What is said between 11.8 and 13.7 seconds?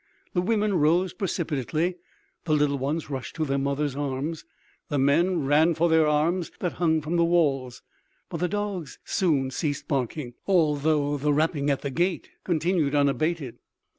the gate continued unabated.